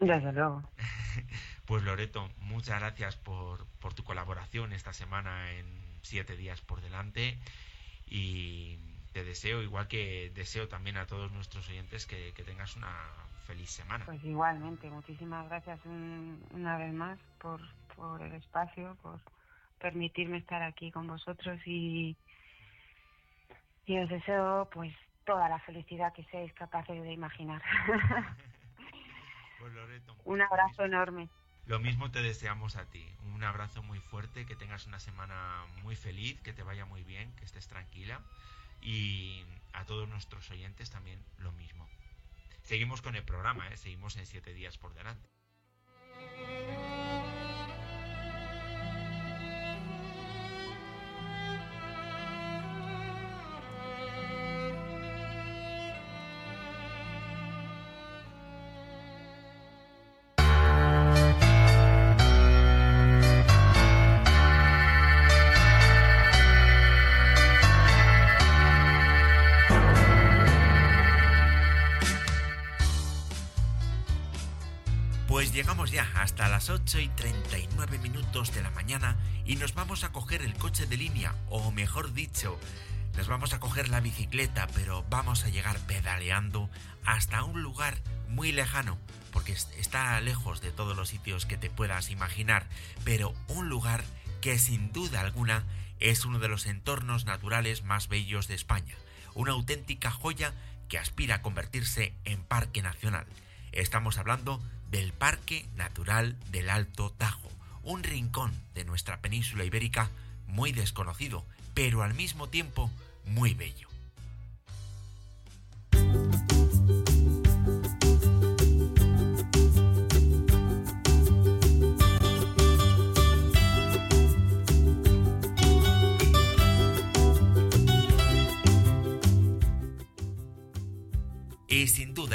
[0.03, 0.63] Desde luego.
[1.65, 5.65] pues Loreto, muchas gracias por, por tu colaboración esta semana en
[6.03, 7.39] Siete Días por Delante
[8.09, 8.79] y
[9.13, 12.93] te deseo, igual que deseo también a todos nuestros oyentes, que, tengas una
[13.47, 14.05] feliz semana.
[14.05, 17.61] Pues igualmente, muchísimas gracias una vez más por,
[17.95, 19.21] por el espacio, por
[19.79, 22.17] permitirme estar aquí con vosotros y,
[23.87, 24.93] y os deseo pues
[25.25, 27.63] toda la felicidad que seáis capaces de imaginar.
[29.63, 31.29] Pues Loreto, un abrazo enorme.
[31.67, 33.07] Lo mismo te deseamos a ti.
[33.33, 37.33] Un abrazo muy fuerte, que tengas una semana muy feliz, que te vaya muy bien,
[37.37, 38.21] que estés tranquila.
[38.81, 41.89] Y a todos nuestros oyentes también lo mismo.
[42.65, 43.77] Seguimos con el programa, ¿eh?
[43.77, 45.29] seguimos en siete días por delante.
[76.01, 80.55] Hasta las 8 y 39 minutos de la mañana y nos vamos a coger el
[80.55, 82.59] coche de línea, o mejor dicho,
[83.15, 86.71] nos vamos a coger la bicicleta, pero vamos a llegar pedaleando
[87.05, 88.97] hasta un lugar muy lejano,
[89.33, 92.67] porque está lejos de todos los sitios que te puedas imaginar,
[93.05, 94.03] pero un lugar
[94.41, 95.65] que sin duda alguna
[96.01, 98.97] es uno de los entornos naturales más bellos de España,
[99.35, 100.55] una auténtica joya
[100.89, 103.27] que aspira a convertirse en parque nacional.
[103.73, 104.63] Estamos hablando
[104.93, 107.49] del Parque Natural del Alto Tajo,
[107.83, 110.11] un rincón de nuestra península ibérica
[110.47, 112.91] muy desconocido, pero al mismo tiempo
[113.25, 113.89] muy bello.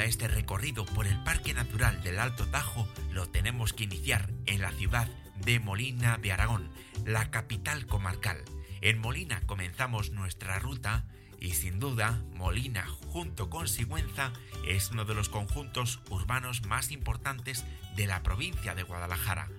[0.08, 4.72] Este recorrido por el Parque Natural del Alto Tajo lo tenemos que iniciar en la
[4.72, 6.72] ciudad de Molina de Aragón,
[7.06, 8.44] la capital comarcal.
[8.82, 11.06] En Molina comenzamos nuestra ruta
[11.40, 14.32] y sin duda Molina junto con Sigüenza
[14.66, 19.50] es uno de los conjuntos urbanos más importantes de la provincia de Guadalajara.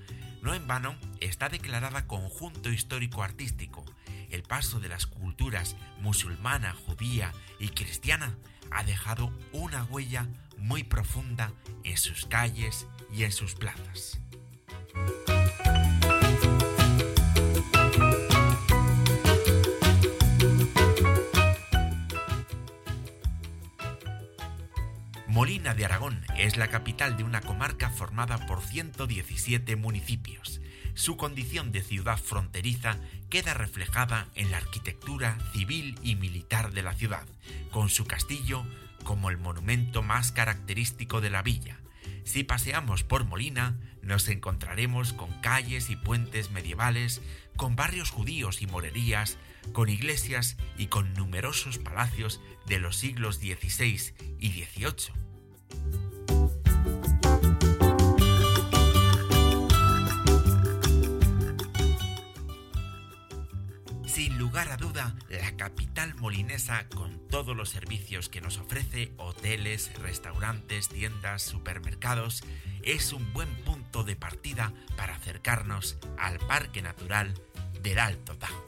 [0.40, 3.84] No en vano está declarada conjunto histórico artístico.
[4.30, 8.36] El paso de las culturas musulmana, judía y cristiana
[8.70, 11.52] ha dejado una huella muy profunda
[11.84, 14.20] en sus calles y en sus plazas.
[25.38, 30.60] Molina de Aragón es la capital de una comarca formada por 117 municipios.
[30.98, 32.98] Su condición de ciudad fronteriza
[33.30, 37.24] queda reflejada en la arquitectura civil y militar de la ciudad,
[37.70, 38.66] con su castillo
[39.04, 41.78] como el monumento más característico de la villa.
[42.24, 47.22] Si paseamos por Molina, nos encontraremos con calles y puentes medievales,
[47.56, 49.38] con barrios judíos y morerías,
[49.72, 56.07] con iglesias y con numerosos palacios de los siglos XVI y XVIII.
[64.58, 70.88] Lugar a duda, la capital molinesa con todos los servicios que nos ofrece, hoteles, restaurantes,
[70.88, 72.42] tiendas, supermercados,
[72.82, 77.34] es un buen punto de partida para acercarnos al Parque Natural
[77.82, 78.66] del Alto Tajo.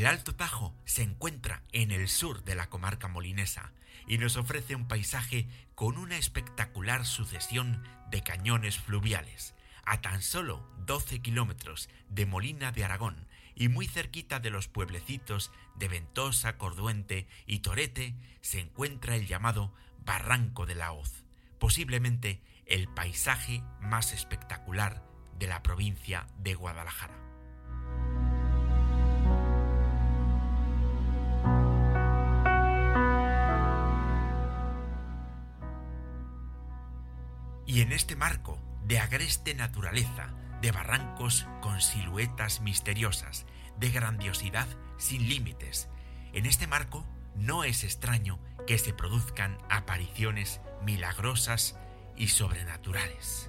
[0.00, 3.70] El Alto Tajo se encuentra en el sur de la comarca molinesa
[4.06, 10.66] y nos ofrece un paisaje con una espectacular sucesión de cañones fluviales, a tan solo
[10.86, 17.28] 12 kilómetros de Molina de Aragón y muy cerquita de los pueblecitos de Ventosa, Corduente
[17.44, 21.26] y Torete se encuentra el llamado Barranco de la Hoz,
[21.58, 25.04] posiblemente el paisaje más espectacular
[25.38, 27.29] de la provincia de Guadalajara.
[37.70, 43.46] Y en este marco de agreste naturaleza, de barrancos con siluetas misteriosas,
[43.78, 44.66] de grandiosidad
[44.98, 45.88] sin límites,
[46.32, 47.06] en este marco
[47.36, 51.78] no es extraño que se produzcan apariciones milagrosas
[52.16, 53.48] y sobrenaturales.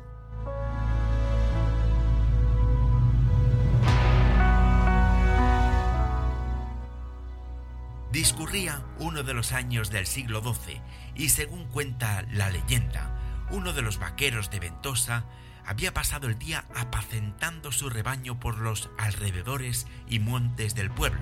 [8.11, 10.79] Discurría uno de los años del siglo XII
[11.15, 13.20] y según cuenta la leyenda,
[13.51, 15.25] uno de los vaqueros de Ventosa
[15.65, 21.21] había pasado el día apacentando su rebaño por los alrededores y montes del pueblo,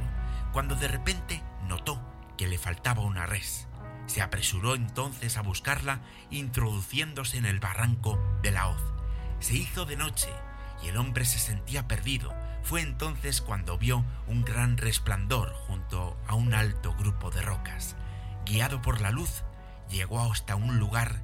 [0.54, 2.02] cuando de repente notó
[2.38, 3.68] que le faltaba una res.
[4.06, 6.02] Se apresuró entonces a buscarla,
[6.32, 8.82] introduciéndose en el barranco de la hoz.
[9.40, 10.30] Se hizo de noche
[10.84, 12.34] y el hombre se sentía perdido.
[12.64, 17.96] Fue entonces cuando vio un gran resplandor junto a un alto grupo de rocas.
[18.46, 19.44] Guiado por la luz,
[19.90, 21.24] llegó hasta un lugar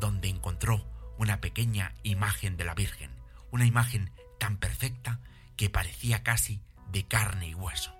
[0.00, 0.84] donde encontró
[1.18, 3.10] una pequeña imagen de la Virgen,
[3.50, 5.20] una imagen tan perfecta
[5.56, 7.94] que parecía casi de carne y hueso.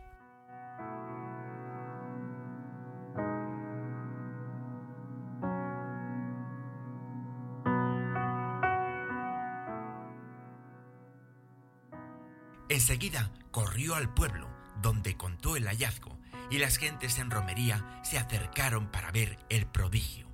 [12.69, 14.49] Enseguida corrió al pueblo,
[14.83, 16.19] donde contó el hallazgo,
[16.51, 20.27] y las gentes en romería se acercaron para ver el prodigio.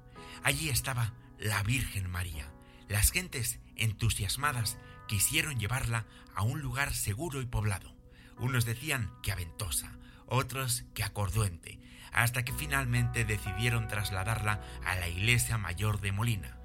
[0.43, 2.53] Allí estaba la Virgen María.
[2.87, 4.79] Las gentes, entusiasmadas,
[5.09, 7.97] quisieron llevarla a un lugar seguro y poblado.
[8.39, 11.81] Unos decían que a Ventosa, otros que a Corduente,
[12.13, 16.59] hasta que finalmente decidieron trasladarla a la iglesia mayor de Molina,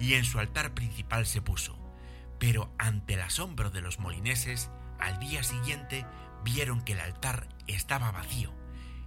[0.00, 1.78] y en su altar principal se puso.
[2.38, 6.06] Pero ante el asombro de los molineses, al día siguiente
[6.42, 8.54] vieron que el altar estaba vacío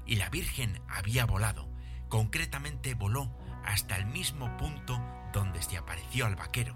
[0.06, 1.68] y la Virgen había volado,
[2.10, 3.36] concretamente voló
[3.66, 5.02] hasta el mismo punto
[5.34, 6.76] donde se apareció al vaquero.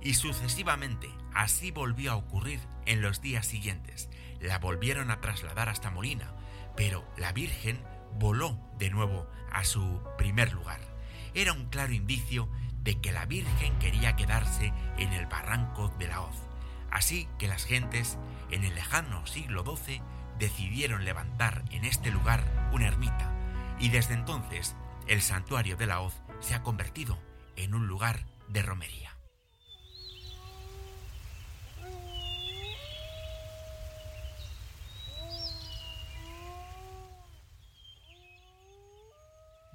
[0.00, 4.08] Y sucesivamente así volvió a ocurrir en los días siguientes.
[4.40, 6.32] La volvieron a trasladar hasta Molina,
[6.76, 7.82] pero la Virgen
[8.18, 10.80] voló de nuevo a su primer lugar.
[11.34, 12.48] Era un claro indicio
[12.82, 16.36] de que la Virgen quería quedarse en el barranco de la hoz.
[16.90, 18.18] Así que las gentes,
[18.50, 20.00] en el lejano siglo XII,
[20.38, 23.34] decidieron levantar en este lugar una ermita,
[23.78, 24.76] y desde entonces
[25.08, 27.18] el santuario de la hoz se ha convertido
[27.56, 29.16] en un lugar de romería.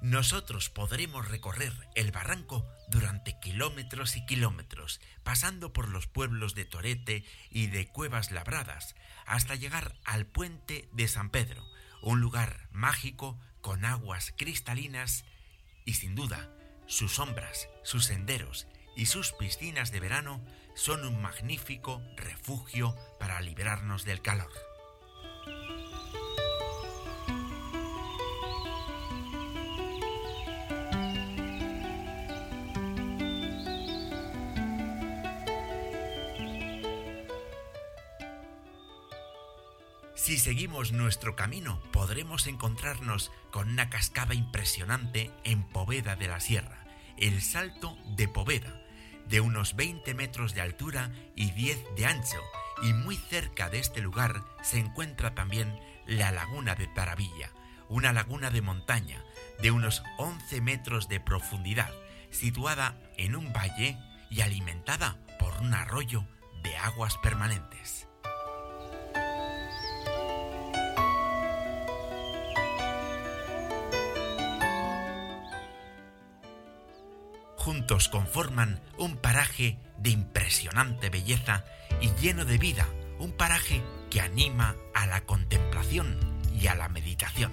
[0.00, 7.24] Nosotros podremos recorrer el barranco durante kilómetros y kilómetros, pasando por los pueblos de Torete
[7.50, 11.66] y de Cuevas Labradas, hasta llegar al puente de San Pedro,
[12.02, 15.24] un lugar mágico con aguas cristalinas
[15.86, 16.50] y sin duda
[16.86, 20.44] sus sombras, sus senderos y sus piscinas de verano
[20.74, 24.52] son un magnífico refugio para liberarnos del calor.
[40.24, 46.86] Si seguimos nuestro camino, podremos encontrarnos con una cascada impresionante en Poveda de la Sierra,
[47.18, 48.80] el Salto de Poveda,
[49.28, 52.40] de unos 20 metros de altura y 10 de ancho,
[52.82, 57.50] y muy cerca de este lugar se encuentra también la Laguna de Taravilla,
[57.90, 59.22] una laguna de montaña
[59.60, 61.92] de unos 11 metros de profundidad,
[62.30, 63.98] situada en un valle
[64.30, 66.24] y alimentada por un arroyo
[66.62, 68.08] de aguas permanentes.
[77.64, 81.64] Juntos conforman un paraje de impresionante belleza
[82.02, 82.86] y lleno de vida,
[83.18, 86.18] un paraje que anima a la contemplación
[86.52, 87.52] y a la meditación.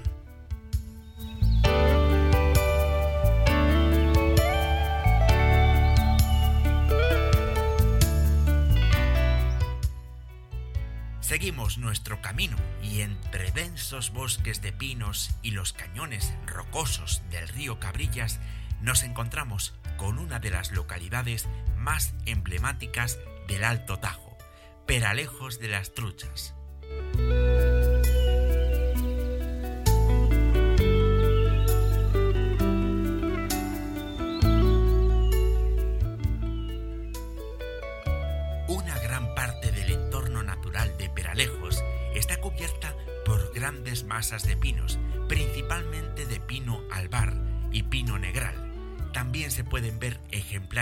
[11.22, 17.80] Seguimos nuestro camino y entre densos bosques de pinos y los cañones rocosos del río
[17.80, 18.41] Cabrillas
[18.82, 24.38] nos encontramos con una de las localidades más emblemáticas del Alto Tajo,
[24.86, 26.55] Peralejos de las Truchas.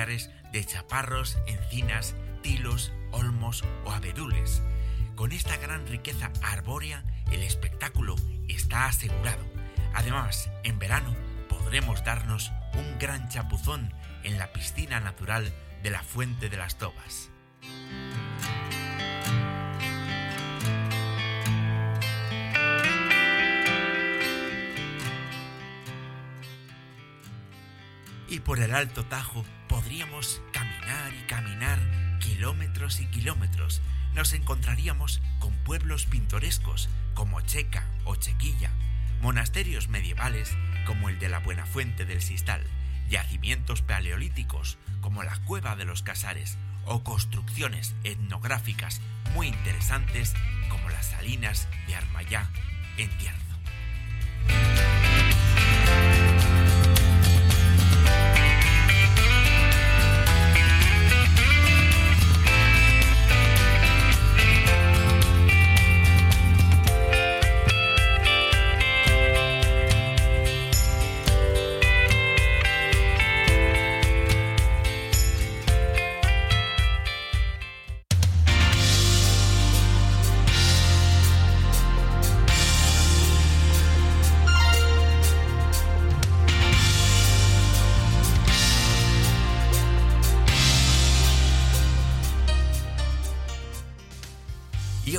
[0.05, 4.63] De chaparros, encinas, tilos, olmos o abedules.
[5.15, 8.15] Con esta gran riqueza arbórea, el espectáculo
[8.47, 9.43] está asegurado.
[9.93, 11.13] Además, en verano
[11.49, 13.93] podremos darnos un gran chapuzón
[14.23, 17.29] en la piscina natural de la Fuente de las Tobas.
[28.29, 31.79] Y por el Alto Tajo podríamos caminar y caminar
[32.19, 33.81] kilómetros y kilómetros.
[34.13, 38.69] Nos encontraríamos con pueblos pintorescos como Checa o Chequilla,
[39.21, 40.55] monasterios medievales
[40.85, 42.61] como el de la Buena Fuente del Sistal,
[43.09, 49.01] yacimientos paleolíticos como la Cueva de los Casares o construcciones etnográficas
[49.33, 50.35] muy interesantes
[50.69, 52.47] como las salinas de Armayá
[52.97, 53.39] en Tierzo.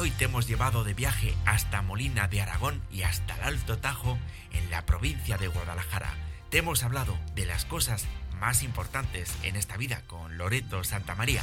[0.01, 4.19] Hoy te hemos llevado de viaje hasta Molina de Aragón y hasta el Alto Tajo
[4.51, 6.15] en la provincia de Guadalajara.
[6.49, 8.07] Te hemos hablado de las cosas
[8.41, 11.43] más importantes en esta vida con Loreto Santa María.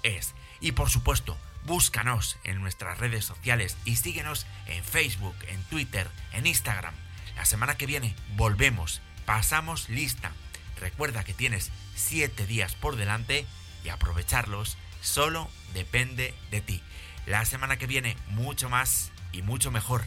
[0.03, 6.09] es Y por supuesto, búscanos en nuestras redes sociales y síguenos en Facebook, en Twitter,
[6.33, 6.95] en Instagram.
[7.37, 10.33] La semana que viene volvemos, pasamos lista.
[10.81, 13.47] Recuerda que tienes 7 días por delante
[13.85, 16.83] y aprovecharlos solo depende de ti.
[17.27, 20.05] La semana que viene mucho más y mucho mejor.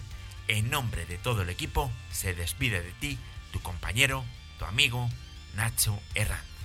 [0.48, 3.18] En nombre de todo el equipo se despide de ti
[3.52, 4.24] tu compañero,
[4.60, 5.10] tu amigo
[5.56, 6.57] Nacho Herrán.